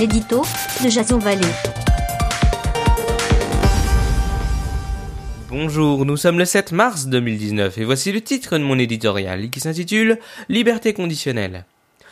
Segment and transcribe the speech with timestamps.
[0.00, 0.40] l'édito
[0.82, 1.44] de Jason Vallée.
[5.50, 9.60] Bonjour, nous sommes le 7 mars 2019 et voici le titre de mon éditorial qui
[9.60, 10.18] s'intitule
[10.48, 11.66] Liberté conditionnelle.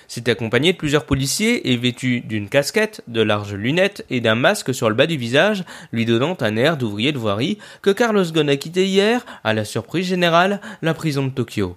[0.06, 4.74] C'est accompagné de plusieurs policiers et vêtu d'une casquette, de larges lunettes et d'un masque
[4.74, 8.50] sur le bas du visage, lui donnant un air d'ouvrier de voirie, que Carlos Ghosn
[8.50, 11.74] a quitté hier, à la surprise générale, la prison de Tokyo.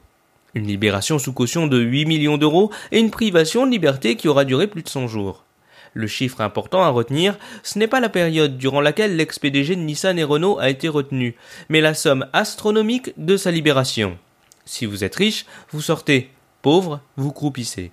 [0.55, 4.43] Une libération sous caution de 8 millions d'euros et une privation de liberté qui aura
[4.43, 5.45] duré plus de 100 jours.
[5.93, 10.17] Le chiffre important à retenir, ce n'est pas la période durant laquelle l'ex-PDG de Nissan
[10.17, 11.35] et Renault a été retenu,
[11.69, 14.17] mais la somme astronomique de sa libération.
[14.65, 16.31] Si vous êtes riche, vous sortez.
[16.61, 17.91] Pauvre, vous croupissez.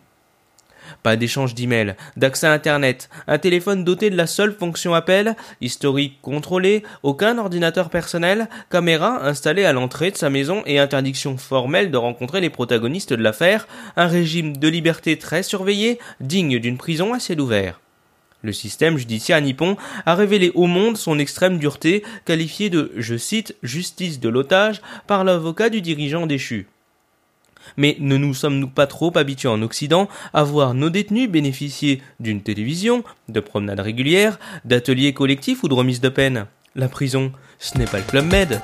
[1.02, 6.18] Pas d'échange d'emails, d'accès à Internet, un téléphone doté de la seule fonction appel, historique
[6.22, 11.96] contrôlé, aucun ordinateur personnel, caméra installée à l'entrée de sa maison et interdiction formelle de
[11.96, 13.66] rencontrer les protagonistes de l'affaire,
[13.96, 17.80] un régime de liberté très surveillé, digne d'une prison à ciel ouvert.
[18.42, 23.56] Le système judiciaire nippon a révélé au monde son extrême dureté, qualifiée de, je cite,
[23.64, 26.68] justice de l'otage par l'avocat du dirigeant déchu.
[27.78, 32.42] Mais ne nous sommes-nous pas trop habitués en Occident à voir nos détenus bénéficier d'une
[32.42, 36.46] télévision, de promenades régulières, d'ateliers collectifs ou de remises de peine?
[36.74, 38.60] La prison, ce n'est pas le Club Med.